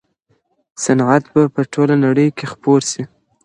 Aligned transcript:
صنعت 0.83 1.23
به 1.33 1.41
په 1.53 1.61
ټوله 1.73 1.95
نړۍ 2.05 2.27
کي 2.37 2.45
خپور 2.51 2.81
سي. 2.91 3.03